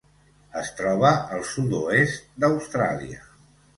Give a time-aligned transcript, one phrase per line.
[0.61, 3.21] Es troba al sud-oest d'Austràlia.